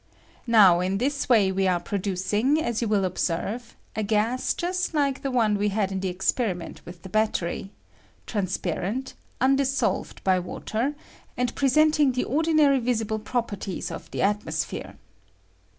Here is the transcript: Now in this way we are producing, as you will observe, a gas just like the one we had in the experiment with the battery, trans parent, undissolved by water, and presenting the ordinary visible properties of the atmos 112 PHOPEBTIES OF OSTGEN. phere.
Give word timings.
Now 0.47 0.79
in 0.79 0.97
this 0.97 1.29
way 1.29 1.51
we 1.51 1.67
are 1.67 1.79
producing, 1.79 2.59
as 2.59 2.81
you 2.81 2.87
will 2.87 3.05
observe, 3.05 3.75
a 3.95 4.01
gas 4.01 4.55
just 4.55 4.95
like 4.95 5.21
the 5.21 5.29
one 5.29 5.59
we 5.59 5.69
had 5.69 5.91
in 5.91 5.99
the 5.99 6.07
experiment 6.07 6.83
with 6.87 7.03
the 7.03 7.07
battery, 7.09 7.69
trans 8.25 8.57
parent, 8.57 9.13
undissolved 9.39 10.23
by 10.23 10.39
water, 10.39 10.95
and 11.37 11.53
presenting 11.53 12.13
the 12.13 12.23
ordinary 12.23 12.79
visible 12.79 13.19
properties 13.19 13.91
of 13.91 14.09
the 14.09 14.21
atmos 14.21 14.21
112 14.21 14.37
PHOPEBTIES 14.41 14.61
OF 14.65 14.65
OSTGEN. 14.65 14.81
phere. 14.81 14.97